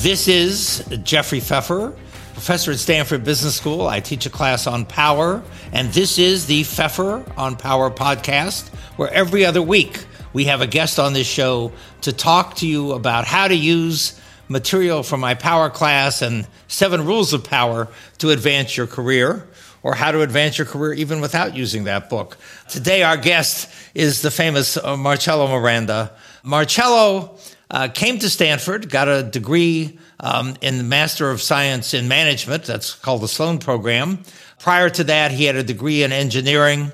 [0.00, 1.94] This is Jeffrey Pfeffer,
[2.32, 3.86] professor at Stanford Business School.
[3.86, 5.42] I teach a class on power,
[5.74, 10.66] and this is the Pfeffer on Power podcast, where every other week we have a
[10.66, 14.18] guest on this show to talk to you about how to use
[14.48, 17.86] material from my power class and seven rules of power
[18.16, 19.46] to advance your career
[19.82, 22.38] or how to advance your career even without using that book.
[22.70, 26.10] Today, our guest is the famous Marcelo Miranda.
[26.42, 27.36] Marcelo
[27.70, 32.64] uh, came to Stanford, got a degree um, in the Master of Science in Management.
[32.64, 34.18] That's called the Sloan Program.
[34.58, 36.92] Prior to that, he had a degree in engineering.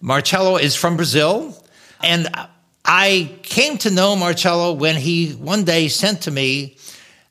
[0.00, 1.56] Marcelo is from Brazil.
[2.02, 2.28] And
[2.84, 6.76] I came to know Marcelo when he one day sent to me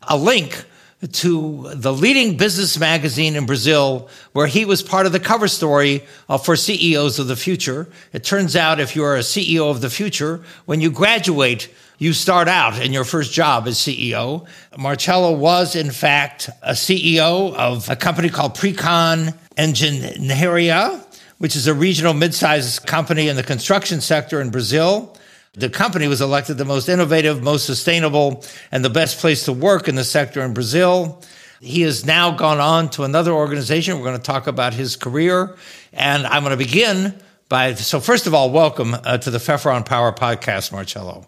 [0.01, 0.65] a link
[1.11, 6.03] to the leading business magazine in Brazil, where he was part of the cover story
[6.27, 7.87] uh, for CEOs of the future.
[8.13, 12.48] It turns out if you're a CEO of the future, when you graduate, you start
[12.48, 14.48] out in your first job as CEO.
[14.77, 21.04] Marcelo was, in fact, a CEO of a company called Precon Engenharia,
[21.39, 25.17] which is a regional mid-sized company in the construction sector in Brazil.
[25.54, 29.87] The company was elected the most innovative, most sustainable, and the best place to work
[29.87, 31.23] in the sector in Brazil.
[31.59, 33.98] He has now gone on to another organization.
[33.98, 35.55] We're going to talk about his career.
[35.93, 39.71] And I'm going to begin by, so first of all, welcome uh, to the Pfeffer
[39.71, 41.26] on Power podcast, Marcelo.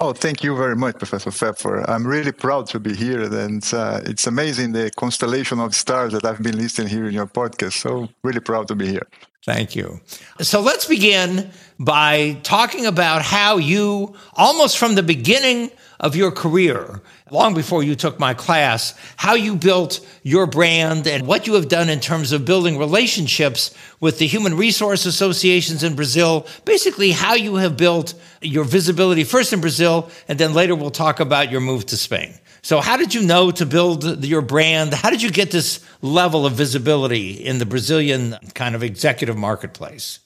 [0.00, 1.82] Oh, thank you very much, Professor Pfeffer.
[1.90, 3.22] I'm really proud to be here.
[3.22, 7.26] And uh, it's amazing the constellation of stars that I've been listening here in your
[7.26, 7.72] podcast.
[7.72, 9.08] So, really proud to be here.
[9.44, 10.00] Thank you.
[10.40, 17.00] So let's begin by talking about how you, almost from the beginning of your career,
[17.30, 21.68] long before you took my class, how you built your brand and what you have
[21.68, 27.34] done in terms of building relationships with the human resource associations in Brazil, basically how
[27.34, 31.60] you have built your visibility first in Brazil, and then later we'll talk about your
[31.60, 32.34] move to Spain.
[32.62, 34.92] So, how did you know to build your brand?
[34.92, 40.20] How did you get this level of visibility in the Brazilian kind of executive marketplace?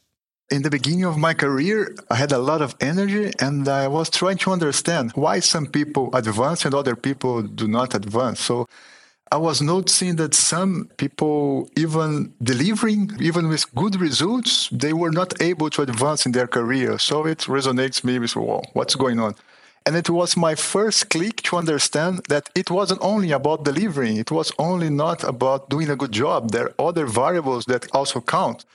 [0.53, 4.11] In the beginning of my career, I had a lot of energy and I was
[4.11, 8.41] trying to understand why some people advance and other people do not advance.
[8.41, 8.69] So,
[9.31, 15.41] I was noticing that some people, even delivering, even with good results, they were not
[15.41, 16.99] able to advance in their career.
[16.99, 19.37] So it resonates me with, well, what's going on?
[19.87, 24.31] And it was my first click to understand that it wasn't only about delivering, it
[24.31, 26.51] was only not about doing a good job.
[26.51, 28.67] There are other variables that also count.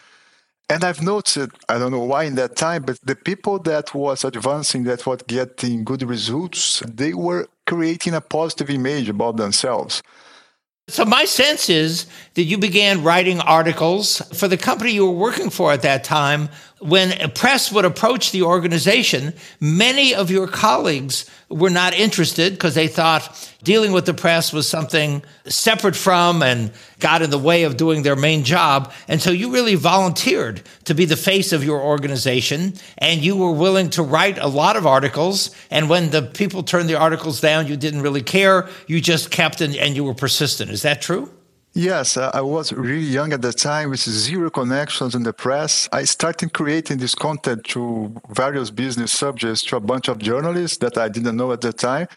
[0.69, 4.25] And I've noticed, I don't know why in that time, but the people that was
[4.25, 10.03] advancing, that was getting good results, they were creating a positive image about themselves.
[10.89, 15.49] So, my sense is that you began writing articles for the company you were working
[15.49, 16.47] for at that time.
[16.79, 22.87] When press would approach the organization, many of your colleagues were not interested because they
[22.87, 27.77] thought dealing with the press was something separate from and got in the way of
[27.77, 28.93] doing their main job.
[29.07, 33.51] And so you really volunteered to be the face of your organization and you were
[33.51, 35.55] willing to write a lot of articles.
[35.71, 38.69] And when the people turned the articles down, you didn't really care.
[38.85, 40.69] You just kept and, and you were persistent.
[40.69, 41.31] Is that true?
[41.77, 45.87] Yes, uh, I was really young at the time with zero connections in the press.
[45.91, 50.97] I started creating this content to various business subjects to a bunch of journalists that
[50.97, 52.07] I didn't know at the time.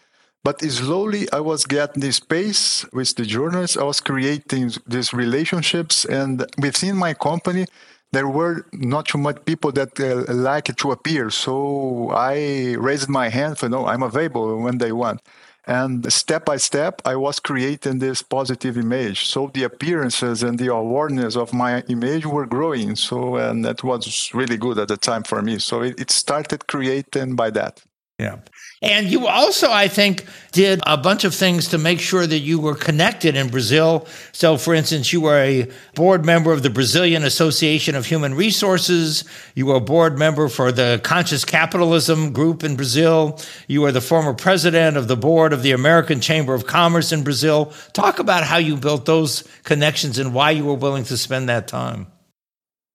[0.43, 3.77] But slowly I was getting this space with the journalists.
[3.77, 6.05] I was creating these relationships.
[6.05, 7.67] And within my company,
[8.13, 11.29] there were not too much people that uh, liked to appear.
[11.29, 15.21] So I raised my hand for, no, I'm available when they want.
[15.67, 19.27] And step by step, I was creating this positive image.
[19.27, 22.95] So the appearances and the awareness of my image were growing.
[22.95, 25.59] So, and that was really good at the time for me.
[25.59, 27.83] So it, it started creating by that.
[28.17, 28.37] Yeah.
[28.83, 32.59] And you also, I think, did a bunch of things to make sure that you
[32.59, 34.07] were connected in Brazil.
[34.31, 39.23] So, for instance, you were a board member of the Brazilian Association of Human Resources.
[39.53, 43.39] You were a board member for the Conscious Capitalism Group in Brazil.
[43.67, 47.23] You were the former president of the board of the American Chamber of Commerce in
[47.23, 47.71] Brazil.
[47.93, 51.67] Talk about how you built those connections and why you were willing to spend that
[51.67, 52.07] time.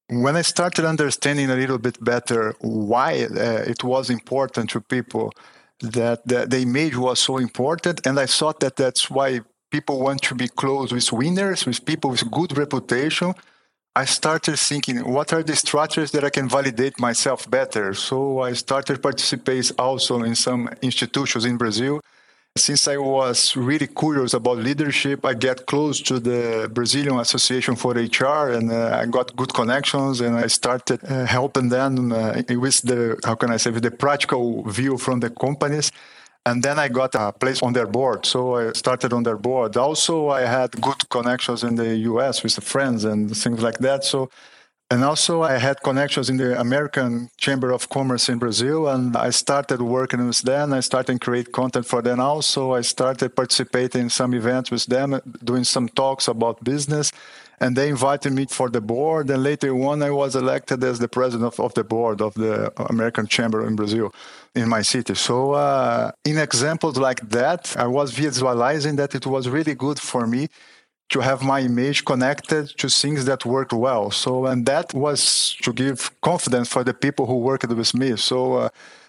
[0.09, 5.33] When I started understanding a little bit better why uh, it was important to people,
[5.81, 8.07] that the, the image was so important.
[8.07, 9.41] And I thought that that's why
[9.71, 13.35] people want to be close with winners, with people with good reputation.
[13.95, 17.95] I started thinking, what are the strategies that I can validate myself better?
[17.95, 22.01] So I started participating also in some institutions in Brazil
[22.57, 27.93] since I was really curious about leadership, I get close to the Brazilian Association for
[27.93, 32.83] HR, and uh, I got good connections, and I started uh, helping them uh, with
[32.83, 35.93] the how can I say with the practical view from the companies.
[36.45, 38.25] And then I got a place on their board.
[38.25, 39.77] So I started on their board.
[39.77, 44.05] Also, I had good connections in the US with friends and things like that.
[44.05, 44.31] So
[44.89, 49.31] and also, I had connections in the American Chamber of Commerce in Brazil, and I
[49.31, 50.73] started working with them.
[50.73, 52.21] I started create content for them.
[52.21, 57.11] Also, I started participating in some events with them, doing some talks about business.
[57.59, 59.29] And they invited me for the board.
[59.31, 62.71] And later on, I was elected as the president of, of the board of the
[62.89, 64.15] American Chamber in Brazil
[64.55, 65.15] in my city.
[65.15, 70.29] So, uh, in examples like that, I was visualizing that it was really good for
[70.29, 70.49] me
[71.09, 74.11] to have my image connected to things that work well.
[74.11, 78.17] So, and that was to give confidence for the people who worked with me.
[78.17, 78.69] So, uh,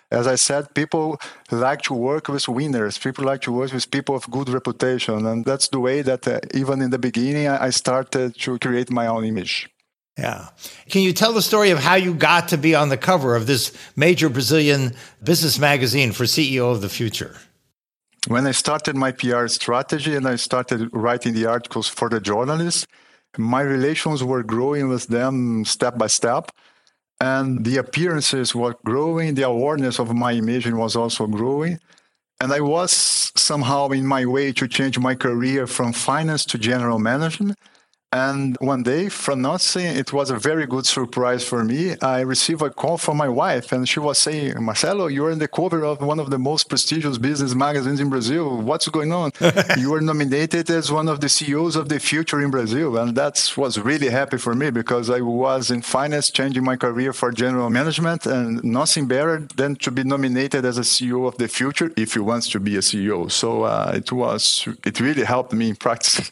[0.09, 1.19] as I said, people
[1.51, 2.97] like to work with winners.
[2.97, 5.25] People like to work with people of good reputation.
[5.25, 9.07] And that's the way that uh, even in the beginning, I started to create my
[9.07, 9.69] own image.
[10.17, 10.47] Yeah.
[10.89, 13.45] Can you tell the story of how you got to be on the cover of
[13.45, 17.37] this major Brazilian business magazine for CEO of the Future?
[18.27, 22.85] When I started my PR strategy and I started writing the articles for the journalists,
[23.37, 26.51] my relations were growing with them step by step.
[27.21, 31.79] And the appearances were growing, the awareness of my image was also growing.
[32.41, 36.99] And I was somehow in my way to change my career from finance to general
[36.99, 37.57] management.
[38.13, 41.97] And one day, from nothing, it was a very good surprise for me.
[42.01, 45.47] I received a call from my wife, and she was saying, Marcelo, you're in the
[45.49, 48.61] cover of one of the most prestigious business magazines in Brazil.
[48.61, 49.31] What's going on?
[49.77, 52.97] you were nominated as one of the CEOs of the future in Brazil.
[52.97, 57.11] And that was really happy for me because I was in finance, changing my career
[57.11, 61.49] for general management, and nothing better than to be nominated as a CEO of the
[61.49, 63.29] future if you want to be a CEO.
[63.29, 66.31] So uh, it was, it really helped me in practice.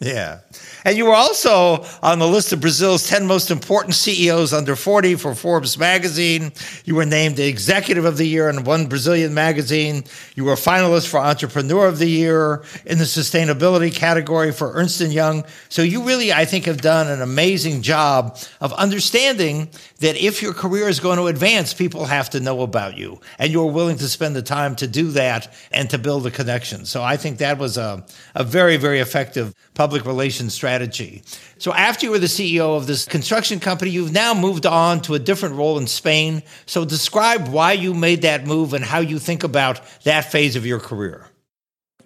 [0.00, 0.40] Yeah.
[0.84, 5.14] And you were also on the list of Brazil's 10 most important CEOs under 40
[5.14, 6.52] for Forbes magazine.
[6.84, 10.02] You were named the executive of the year in one Brazilian magazine.
[10.34, 15.00] You were a finalist for entrepreneur of the year in the sustainability category for Ernst
[15.00, 15.44] & Young.
[15.68, 19.68] So you really, I think, have done an amazing job of understanding
[20.00, 23.20] that if your career is going to advance, people have to know about you.
[23.38, 26.84] And you're willing to spend the time to do that and to build a connection.
[26.84, 28.04] So I think that was a,
[28.34, 31.22] a very, very effective public relations strategy.
[31.58, 35.14] So after you were the CEO of this construction company, you've now moved on to
[35.14, 36.42] a different role in Spain.
[36.66, 40.66] So describe why you made that move and how you think about that phase of
[40.66, 41.28] your career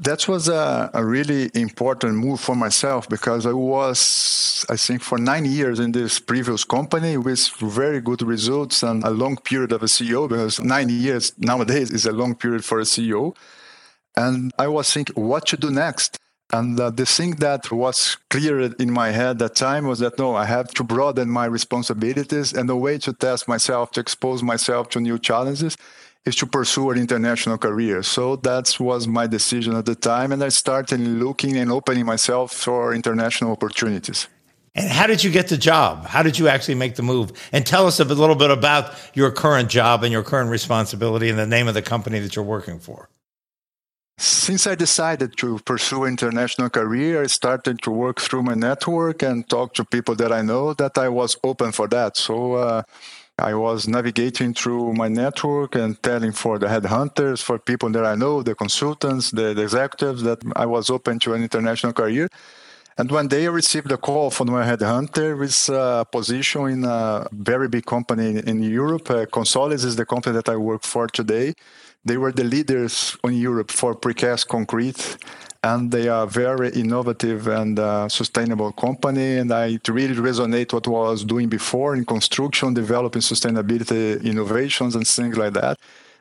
[0.01, 5.19] that was a, a, really important move for myself because I was, I think, for
[5.19, 9.83] nine years in this previous company with very good results and a long period of
[9.83, 13.35] a CEO because nine years nowadays is a long period for a CEO.
[14.17, 16.17] And I was thinking what to do next.
[16.53, 20.19] And uh, the thing that was clear in my head at that time was that
[20.19, 24.43] no, I have to broaden my responsibilities and the way to test myself, to expose
[24.43, 25.77] myself to new challenges
[26.25, 28.03] is to pursue an international career.
[28.03, 30.33] So that was my decision at the time.
[30.33, 34.29] And I started looking and opening myself for international opportunities.
[34.75, 36.07] And how did you get the job?
[36.07, 37.33] How did you actually make the move?
[37.53, 41.39] And tell us a little bit about your current job and your current responsibility and
[41.39, 43.09] the name of the company that you're working for.
[44.21, 49.49] Since I decided to pursue international career, I started to work through my network and
[49.49, 52.17] talk to people that I know that I was open for that.
[52.17, 52.83] So uh,
[53.39, 58.17] I was navigating through my network and telling for the headhunters, for people that I
[58.17, 62.29] know, the consultants, the, the executives, that I was open to an international career.
[62.97, 67.29] And one day I received a call from my headhunter with a position in a
[67.31, 69.09] very big company in Europe.
[69.09, 71.55] Uh, Consolis is the company that I work for today.
[72.09, 75.19] They were the leaders in Europe for precast concrete
[75.63, 79.39] and they are very innovative and uh, sustainable company.
[79.39, 85.07] And I really resonate what I was doing before in construction, developing sustainability innovations and
[85.07, 85.79] things like that.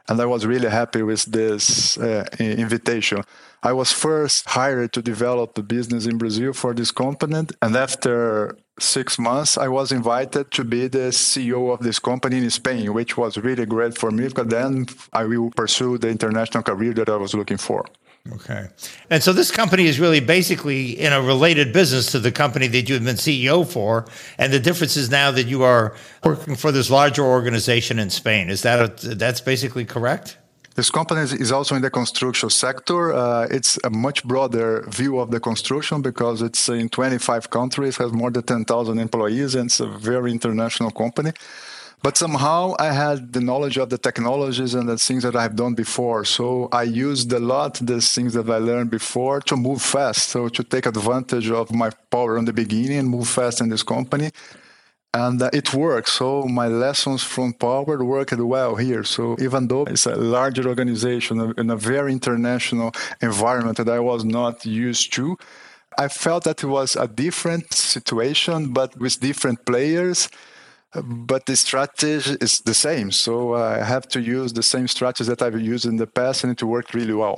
[0.10, 3.24] And I was really happy with this uh, invitation.
[3.62, 7.48] I was first hired to develop the business in Brazil for this company.
[7.62, 12.50] And after six months, I was invited to be the CEO of this company in
[12.50, 16.93] Spain, which was really great for me because then I will pursue the international career
[16.93, 17.86] that I was looking for.
[18.34, 18.67] Okay.
[19.10, 22.89] And so this company is really basically in a related business to the company that
[22.89, 24.05] you've been CEO for.
[24.38, 28.50] And the difference is now that you are working for this larger organization in Spain.
[28.50, 30.38] Is that a, that's basically correct?
[30.77, 33.12] This company is also in the construction sector.
[33.12, 38.13] Uh, it's a much broader view of the construction because it's in 25 countries, has
[38.13, 41.31] more than 10,000 employees, and it's a very international company.
[42.03, 45.74] But somehow I had the knowledge of the technologies and the things that I've done
[45.74, 46.24] before.
[46.25, 50.29] So I used a lot the things that I learned before to move fast.
[50.29, 53.81] So to take advantage of my power in the beginning and move fast in this
[53.81, 54.29] company.
[55.25, 56.12] And uh, it works.
[56.13, 59.03] So my lessons from Power worked well here.
[59.03, 64.24] So even though it's a larger organization in a very international environment that I was
[64.24, 65.38] not used to,
[65.97, 70.29] I felt that it was a different situation, but with different players.
[71.03, 73.12] But the strategy is the same.
[73.12, 76.51] So I have to use the same strategies that I've used in the past, and
[76.53, 77.38] it worked really well.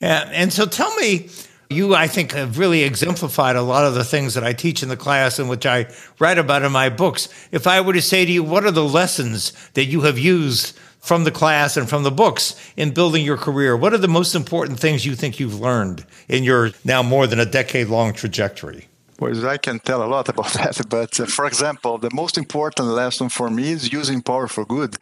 [0.00, 1.28] Yeah, and so tell me
[1.70, 4.88] you, I think, have really exemplified a lot of the things that I teach in
[4.88, 5.86] the class and which I
[6.18, 7.28] write about in my books.
[7.52, 10.78] If I were to say to you, what are the lessons that you have used
[11.00, 13.76] from the class and from the books in building your career?
[13.76, 17.38] What are the most important things you think you've learned in your now more than
[17.38, 18.88] a decade long trajectory?
[19.20, 20.80] Well, I can tell a lot about that.
[20.88, 24.96] But uh, for example, the most important lesson for me is using power for good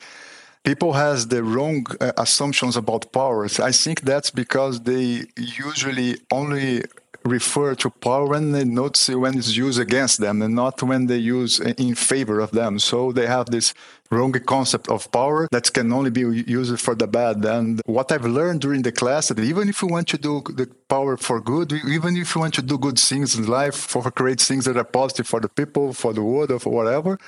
[0.67, 3.61] people has the wrong uh, assumptions about powers.
[3.61, 6.83] I think that's because they usually only
[7.25, 11.17] refer to power when they notice when it's used against them and not when they
[11.17, 12.79] use in favor of them.
[12.79, 13.75] So they have this
[14.11, 16.25] wrong concept of power that can only be
[16.61, 17.45] used for the bad.
[17.45, 20.69] And what I've learned during the class that even if you want to do the
[20.89, 24.41] power for good, even if you want to do good things in life, for create
[24.41, 27.19] things that are positive for the people, for the world, or for whatever,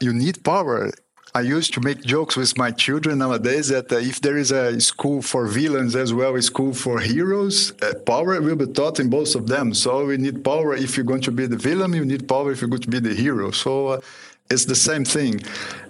[0.00, 0.90] you need power
[1.32, 4.80] I used to make jokes with my children nowadays that uh, if there is a
[4.80, 9.08] school for villains as well as school for heroes, uh, power will be taught in
[9.08, 9.72] both of them.
[9.72, 12.60] So we need power if you're going to be the villain, you need power if
[12.60, 13.52] you're going to be the hero.
[13.52, 14.00] So uh,
[14.50, 15.40] it's the same thing.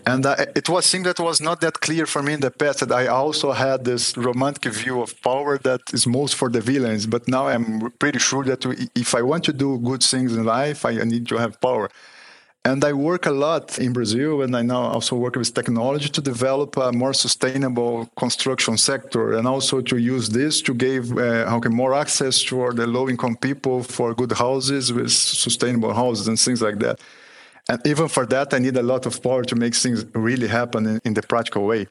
[0.05, 2.93] And it was something that was not that clear for me in the past that
[2.93, 7.07] I also had this romantic view of power that is most for the villains.
[7.07, 10.85] But now I'm pretty sure that if I want to do good things in life,
[10.85, 11.89] I need to have power.
[12.65, 16.21] And I work a lot in Brazil, and I now also work with technology to
[16.21, 21.71] develop a more sustainable construction sector, and also to use this to give uh, okay,
[21.71, 26.79] more access to the low-income people for good houses with sustainable houses and things like
[26.81, 27.01] that.
[27.71, 30.87] And even for that, I need a lot of power to make things really happen
[30.87, 31.87] in, in the practical way.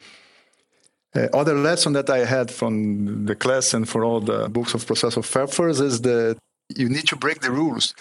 [1.16, 4.86] Uh, other lesson that I had from the class and for all the books of
[4.86, 6.38] Processo Pfeffers is that
[6.76, 7.96] you need to break the rules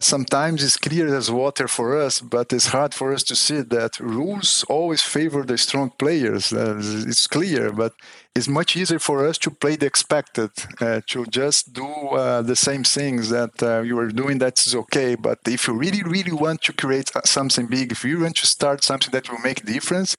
[0.00, 3.98] sometimes it's clear as water for us, but it's hard for us to see that
[3.98, 6.52] rules always favor the strong players.
[6.52, 6.76] Uh,
[7.06, 7.94] it's clear, but
[8.34, 10.50] it's much easier for us to play the expected,
[10.80, 14.38] uh, to just do uh, the same things that uh, you are doing.
[14.38, 15.16] That's okay.
[15.16, 18.84] But if you really, really want to create something big, if you want to start
[18.84, 20.16] something that will make a difference,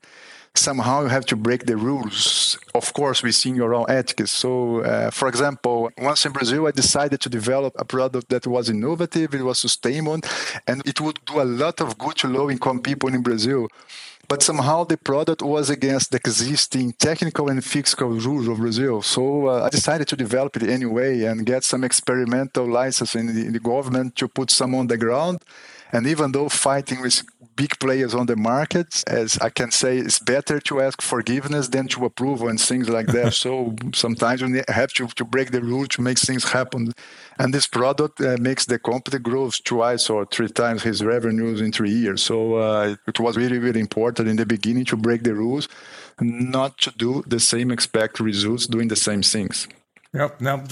[0.55, 4.31] somehow you have to break the rules, of course, within your own ethics.
[4.31, 8.69] So, uh, for example, once in Brazil, I decided to develop a product that was
[8.69, 10.19] innovative, it was sustainable,
[10.67, 13.67] and it would do a lot of good to low income people in Brazil.
[14.27, 19.01] But somehow the product was against the existing technical and fiscal rules of Brazil.
[19.01, 23.45] So uh, I decided to develop it anyway and get some experimental license in the,
[23.47, 25.39] in the government to put some on the ground.
[25.91, 27.23] And even though fighting with
[27.55, 31.87] big players on the market, as I can say, it's better to ask forgiveness than
[31.89, 33.33] to approve and things like that.
[33.45, 36.93] so sometimes you have to, to break the rule to make things happen.
[37.37, 41.71] And this product uh, makes the company grow twice or three times his revenues in
[41.71, 42.21] three years.
[42.23, 45.67] So uh, it was really, really important in the beginning to break the rules,
[46.21, 49.67] not to do the same expect results doing the same things.
[50.11, 50.41] Yep.
[50.41, 50.63] No,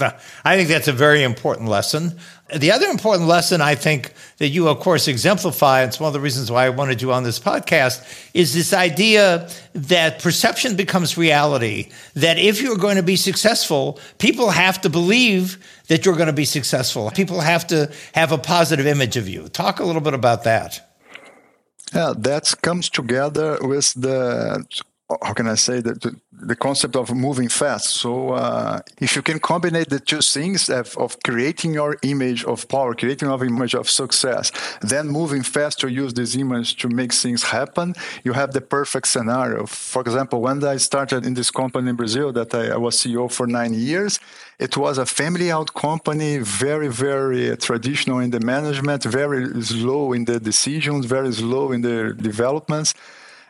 [0.44, 2.18] I think that's a very important lesson.
[2.52, 6.12] The other important lesson I think that you, of course, exemplify, and it's one of
[6.12, 8.02] the reasons why I wanted you on this podcast,
[8.34, 11.90] is this idea that perception becomes reality.
[12.14, 16.32] That if you're going to be successful, people have to believe that you're going to
[16.32, 17.08] be successful.
[17.12, 19.46] People have to have a positive image of you.
[19.48, 20.84] Talk a little bit about that.
[21.94, 24.66] Yeah, that comes together with the
[25.22, 27.96] how can I say that the, the concept of moving fast.
[27.96, 32.68] So uh, if you can combine the two things of, of, creating your image of
[32.68, 37.14] power, creating your image of success, then moving fast to use this image to make
[37.14, 39.64] things happen, you have the perfect scenario.
[39.64, 43.32] For example, when I started in this company in Brazil that I, I was CEO
[43.32, 44.20] for nine years,
[44.58, 50.38] it was a family-owned company, very, very traditional in the management, very slow in the
[50.38, 52.92] decisions, very slow in the developments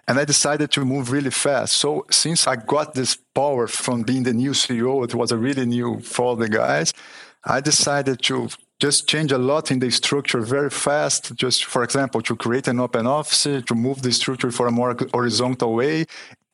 [0.09, 1.75] and I decided to move really fast.
[1.75, 5.67] So since I got this power from being the new CEO, it was a really
[5.67, 6.95] new for the guys.
[7.45, 8.49] I decided to
[8.81, 11.35] just change a lot in the structure very fast.
[11.35, 14.97] Just for example, to create an open office, to move the structure for a more
[15.13, 16.07] horizontal way,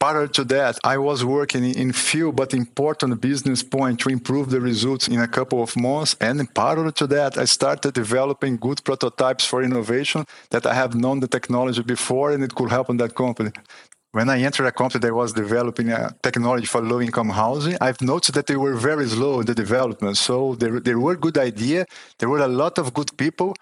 [0.04, 4.60] Parallel to that, I was working in few but important business points to improve the
[4.60, 6.14] results in a couple of months.
[6.20, 11.20] And parallel to that, I started developing good prototypes for innovation that I have known
[11.20, 13.52] the technology before and it could help in that company.
[14.12, 18.34] When I entered a company that was developing a technology for low-income housing, I've noticed
[18.34, 20.18] that they were very slow in the development.
[20.18, 21.86] So there, there were good idea,
[22.18, 23.54] there were a lot of good people,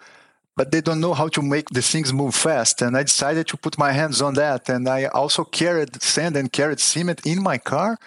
[0.56, 2.82] but they don't know how to make the things move fast.
[2.82, 4.68] And I decided to put my hands on that.
[4.68, 7.98] And I also carried sand and carried cement in my car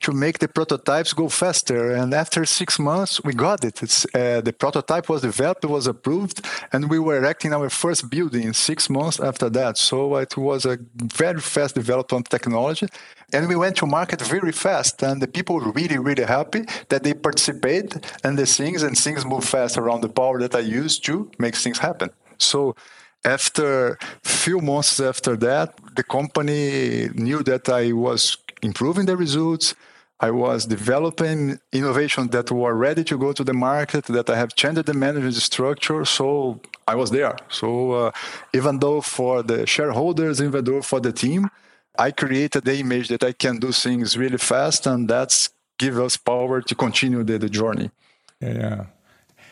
[0.00, 1.92] to make the prototypes go faster.
[1.92, 3.80] And after six months, we got it.
[3.82, 8.90] Uh, the prototype was developed, was approved, and we were erecting our first building six
[8.90, 9.78] months after that.
[9.78, 12.86] So it was a very fast development technology.
[13.34, 17.02] And we went to market very fast, and the people were really, really happy that
[17.02, 17.90] they participate
[18.22, 21.56] and the things and things move fast around the power that I use to make
[21.56, 22.10] things happen.
[22.38, 22.76] So
[23.24, 29.74] after few months after that, the company knew that I was improving the results.
[30.20, 34.54] I was developing innovations that were ready to go to the market, that I have
[34.54, 36.04] changed the management structure.
[36.04, 37.36] So I was there.
[37.48, 38.10] So uh,
[38.52, 41.50] even though for the shareholders, even though for the team,
[41.96, 46.16] I created the image that I can do things really fast, and that's give us
[46.16, 47.90] power to continue the, the journey.
[48.40, 48.86] Yeah.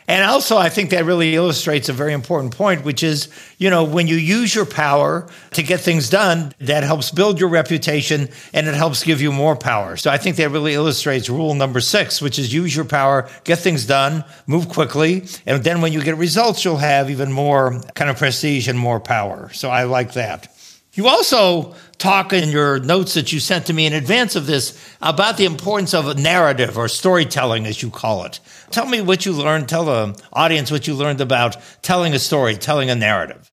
[0.07, 3.85] And also, I think that really illustrates a very important point, which is, you know,
[3.85, 8.67] when you use your power to get things done, that helps build your reputation and
[8.67, 9.95] it helps give you more power.
[9.95, 13.59] So I think that really illustrates rule number six, which is use your power, get
[13.59, 15.25] things done, move quickly.
[15.45, 18.99] And then when you get results, you'll have even more kind of prestige and more
[18.99, 19.51] power.
[19.53, 20.52] So I like that.
[20.95, 24.77] You also talk in your notes that you sent to me in advance of this
[25.01, 28.39] about the importance of a narrative or storytelling, as you call it.
[28.69, 32.55] Tell me what you learned, tell the audience what you learned about telling a story,
[32.55, 33.49] telling a narrative.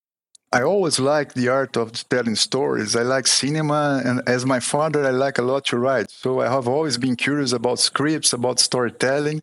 [0.53, 2.95] I always like the art of telling stories.
[2.95, 6.11] I like cinema, and as my father, I like a lot to write.
[6.11, 9.43] So I have always been curious about scripts, about storytelling.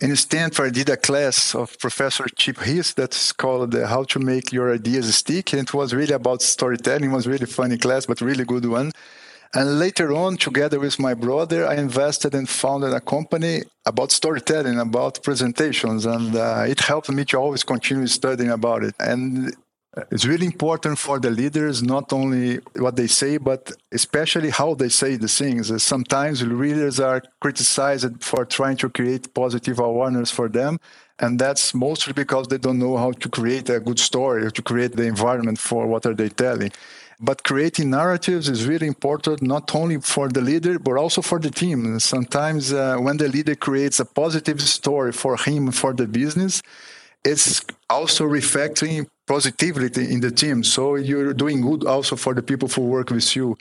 [0.00, 4.20] In Stanford, I did a class of Professor Chip Heath that's called uh, How to
[4.20, 5.52] Make Your Ideas Stick.
[5.52, 7.10] And it was really about storytelling.
[7.10, 8.92] It was really funny class, but really good one.
[9.54, 14.78] And later on, together with my brother, I invested and founded a company about storytelling,
[14.78, 16.06] about presentations.
[16.06, 18.94] And uh, it helped me to always continue studying about it.
[19.00, 19.52] And
[20.10, 24.88] it's really important for the leaders not only what they say but especially how they
[24.88, 25.82] say the things.
[25.82, 30.78] Sometimes leaders are criticized for trying to create positive awareness for them
[31.20, 34.62] and that's mostly because they don't know how to create a good story or to
[34.62, 36.70] create the environment for what are they telling.
[37.20, 41.50] But creating narratives is really important not only for the leader but also for the
[41.50, 41.98] team.
[41.98, 46.62] Sometimes uh, when the leader creates a positive story for him for the business
[47.24, 50.64] it's also reflecting positivity in the team.
[50.64, 53.56] So you're doing good also for the people who work with you.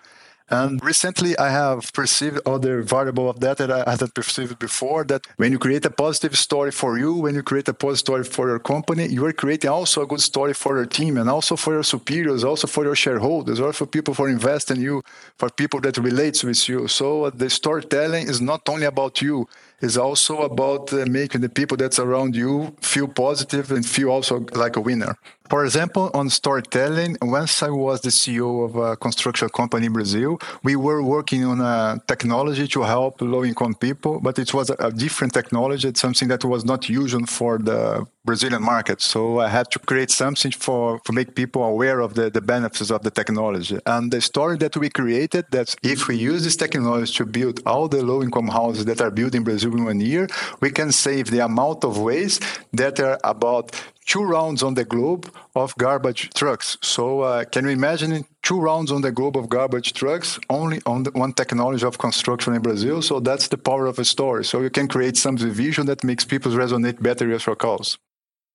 [0.50, 5.04] And recently, I have perceived other variable of that that I hadn't perceived before.
[5.04, 8.24] That when you create a positive story for you, when you create a positive story
[8.24, 11.58] for your company, you are creating also a good story for your team and also
[11.58, 15.04] for your superiors, also for your shareholders, or for people who invest in you,
[15.38, 16.88] for people that relates with you.
[16.88, 21.78] So the storytelling is not only about you; it's also about uh, making the people
[21.78, 25.16] that's around you feel positive and feel also like a winner.
[25.50, 30.40] For example, on storytelling, once I was the CEO of a construction company in Brazil,
[30.64, 34.92] we were working on a technology to help low income people, but it was a
[34.92, 35.88] different technology.
[35.88, 39.02] It's something that was not usual for the Brazilian market.
[39.02, 42.92] So I had to create something for, to make people aware of the, the benefits
[42.92, 43.78] of the technology.
[43.86, 47.88] And the story that we created that if we use this technology to build all
[47.88, 50.28] the low income houses that are built in Brazil in one year,
[50.64, 53.66] we can save the amount of waste that are about
[54.08, 55.24] two rounds on the globe
[55.56, 56.78] of garbage trucks.
[56.82, 61.04] So uh, can you imagine two rounds on the globe of garbage trucks only on
[61.04, 63.02] the one technology of construction in Brazil?
[63.02, 64.44] So that's the power of a story.
[64.46, 67.98] So you can create some vision that makes people resonate better with your calls.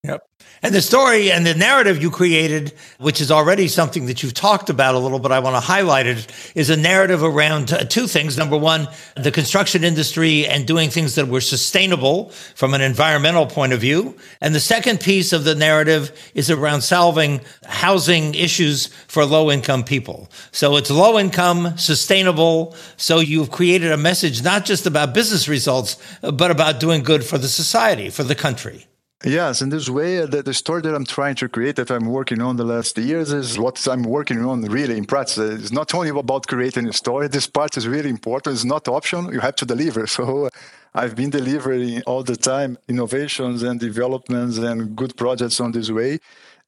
[0.04, 0.28] Yep.
[0.64, 4.68] And the story and the narrative you created, which is already something that you've talked
[4.68, 8.08] about a little, but I want to highlight it, is a narrative around uh, two
[8.08, 8.36] things.
[8.36, 13.72] Number one, the construction industry and doing things that were sustainable from an environmental point
[13.72, 14.16] of view.
[14.40, 19.84] And the second piece of the narrative is around solving housing issues for low income
[19.84, 20.32] people.
[20.50, 22.74] So it's low income, sustainable.
[22.96, 27.38] So you've created a message not just about business results, but about doing good for
[27.38, 28.88] the society, for the country.
[29.24, 32.06] Yes, in this way, uh, the, the story that I'm trying to create, that I'm
[32.06, 35.38] working on the last years, is what I'm working on really in practice.
[35.38, 37.28] It's not only about creating a story.
[37.28, 38.54] This part is really important.
[38.54, 39.32] It's not optional.
[39.32, 40.06] You have to deliver.
[40.12, 40.50] So uh,
[40.92, 46.18] I've been delivering all the time innovations and developments and good projects on this way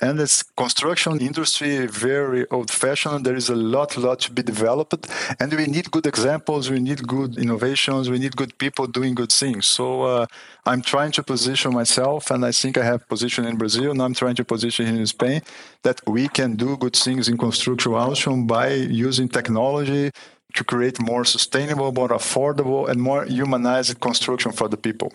[0.00, 5.06] and this construction industry very old fashioned there is a lot lot to be developed.
[5.40, 6.70] And we need good examples.
[6.70, 8.10] We need good innovations.
[8.10, 9.66] We need good people doing good things.
[9.66, 10.26] So uh,
[10.66, 14.14] i'm trying to position myself and i think i have position in brazil and i'm
[14.14, 15.40] trying to position in spain
[15.82, 20.10] that we can do good things in construction also by using technology
[20.54, 25.12] to create more sustainable more affordable and more humanized construction for the people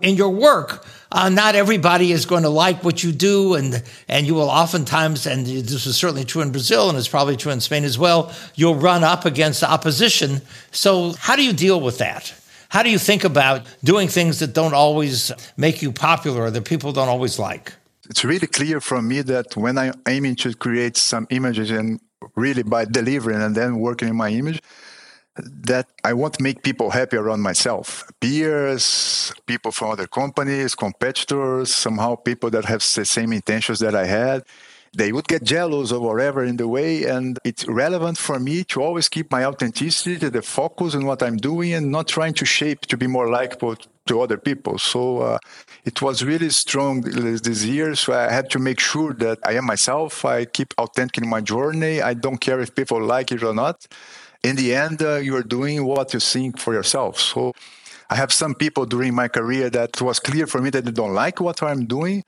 [0.00, 4.26] in your work, uh, not everybody is going to like what you do, and and
[4.26, 7.60] you will oftentimes, and this is certainly true in Brazil, and it's probably true in
[7.60, 8.32] Spain as well.
[8.54, 10.40] You'll run up against opposition.
[10.70, 12.32] So, how do you deal with that?
[12.68, 16.64] How do you think about doing things that don't always make you popular or that
[16.64, 17.72] people don't always like?
[18.08, 21.98] It's really clear from me that when I'm aiming to create some images and
[22.36, 24.62] really by delivering and then working in my image,
[25.44, 28.04] that I want to make people happy around myself.
[28.20, 34.06] Peers, people from other companies, competitors, somehow people that have the same intentions that I
[34.06, 34.44] had.
[34.94, 37.04] They would get jealous or whatever in the way.
[37.04, 41.36] And it's relevant for me to always keep my authenticity, the focus on what I'm
[41.36, 44.78] doing and not trying to shape to be more likable to other people.
[44.78, 45.38] So uh,
[45.84, 47.94] it was really strong this year.
[47.94, 50.24] So I had to make sure that I am myself.
[50.24, 52.00] I keep authentic in my journey.
[52.00, 53.86] I don't care if people like it or not
[54.42, 57.18] in the end, uh, you're doing what you think for yourself.
[57.18, 57.52] So
[58.10, 61.14] I have some people during my career that was clear for me that they don't
[61.14, 62.24] like what I'm doing,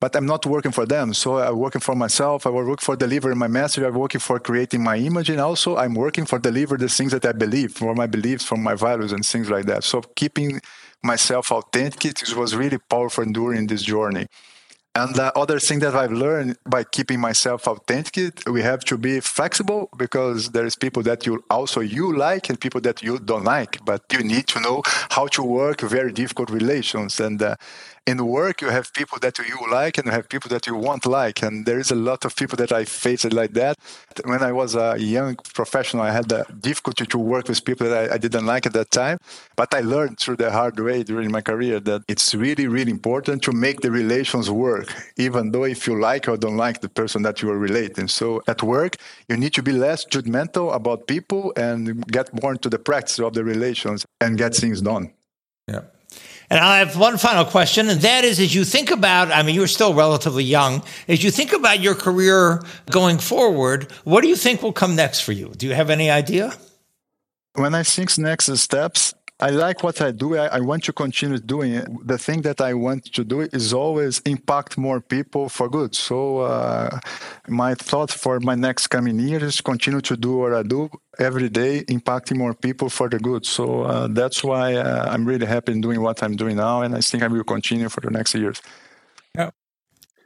[0.00, 1.14] but I'm not working for them.
[1.14, 2.46] So I'm working for myself.
[2.46, 3.82] I work for delivering my message.
[3.82, 5.30] I'm working for creating my image.
[5.30, 8.56] And also I'm working for delivering the things that I believe, for my beliefs, for
[8.56, 9.82] my values and things like that.
[9.84, 10.60] So keeping
[11.02, 14.26] myself authentic was really powerful during this journey.
[14.96, 19.18] And the other thing that I've learned by keeping myself authentic, we have to be
[19.18, 23.84] flexible because there's people that you also you like and people that you don't like.
[23.84, 27.18] But you need to know how to work very difficult relations.
[27.18, 27.56] And uh,
[28.06, 31.06] in work, you have people that you like and you have people that you won't
[31.06, 31.42] like.
[31.42, 33.78] And there is a lot of people that I faced like that.
[34.24, 38.10] When I was a young professional, I had the difficulty to work with people that
[38.10, 39.18] I, I didn't like at that time.
[39.56, 43.42] But I learned through the hard way during my career that it's really, really important
[43.44, 47.22] to make the relations work, even though if you like or don't like the person
[47.22, 48.08] that you are relating.
[48.08, 48.96] So at work,
[49.28, 53.32] you need to be less judgmental about people and get more into the practice of
[53.32, 55.12] the relations and get things done.
[55.66, 55.80] Yeah.
[56.54, 59.56] And I have one final question, and that is as you think about, I mean,
[59.56, 64.36] you're still relatively young, as you think about your career going forward, what do you
[64.36, 65.52] think will come next for you?
[65.56, 66.52] Do you have any idea?
[67.54, 69.14] When I think next steps,
[69.46, 70.38] I like what I do.
[70.38, 71.86] I, I, want to continue doing it.
[72.12, 75.94] The thing that I want to do is always impact more people for good.
[75.94, 76.98] So uh,
[77.46, 81.84] my thought for my next coming years continue to do what I do every day,
[81.96, 83.44] impacting more people for the good.
[83.44, 86.94] So uh, that's why uh, I'm really happy in doing what I'm doing now, and
[86.94, 88.62] I think I will continue for the next years.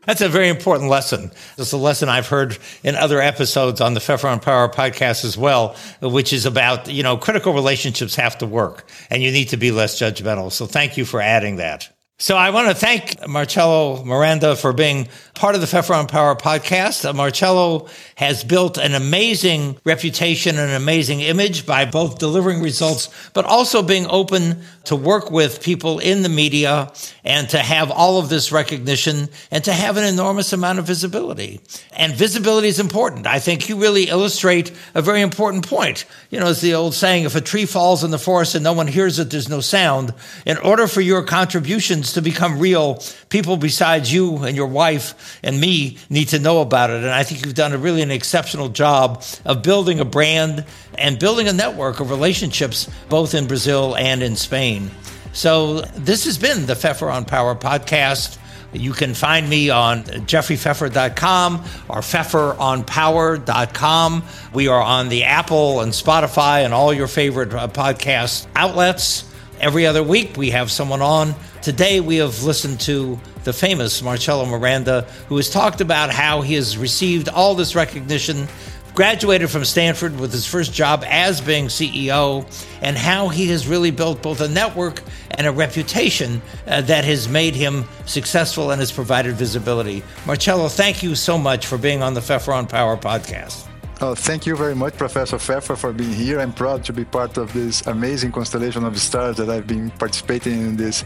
[0.07, 1.33] That's a very important lesson.
[1.59, 5.37] It's a lesson I've heard in other episodes on the Pfeffer on Power podcast as
[5.37, 9.57] well, which is about, you know, critical relationships have to work and you need to
[9.57, 10.51] be less judgmental.
[10.51, 11.98] So thank you for adding that.
[12.21, 16.35] So I want to thank Marcelo Miranda for being part of the Pfeffer on Power
[16.35, 17.15] podcast.
[17.15, 23.45] Marcelo has built an amazing reputation and an amazing image by both delivering results, but
[23.45, 28.29] also being open to work with people in the media and to have all of
[28.29, 31.61] this recognition and to have an enormous amount of visibility.
[31.93, 33.29] And visibility is important.
[33.29, 36.05] I think you really illustrate a very important point.
[36.31, 38.73] You know, as the old saying, if a tree falls in the forest and no
[38.73, 40.13] one hears it, there's no sound.
[40.45, 45.61] In order for your contributions to become real, people besides you and your wife and
[45.61, 46.97] me need to know about it.
[46.97, 50.65] And I think you've done a really an exceptional job of building a brand
[50.97, 54.91] and building a network of relationships both in Brazil and in Spain.
[55.33, 58.39] So this has been the Pfeffer on Power podcast.
[58.73, 64.25] You can find me on jeffreypfeffer.com or pfefferonpower.com.
[64.53, 69.25] We are on the Apple and Spotify and all your favorite uh, podcast outlets.
[69.61, 71.35] Every other week, we have someone on.
[71.63, 76.55] Today, we have listened to the famous Marcelo Miranda, who has talked about how he
[76.55, 78.47] has received all this recognition,
[78.95, 82.47] graduated from Stanford with his first job as being CEO,
[82.83, 87.29] and how he has really built both a network and a reputation uh, that has
[87.29, 90.05] made him successful and has provided visibility.
[90.25, 93.68] Marcelo, thank you so much for being on the Pfeffer on Power podcast.
[94.01, 96.39] Oh, thank you very much, Professor Pfeffer, for being here.
[96.39, 100.61] I'm proud to be part of this amazing constellation of stars that I've been participating
[100.61, 101.03] in this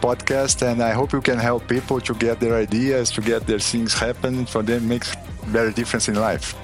[0.00, 0.66] podcast.
[0.66, 3.92] And I hope you can help people to get their ideas, to get their things
[3.92, 5.14] happen for them, makes
[5.48, 6.54] better difference in life.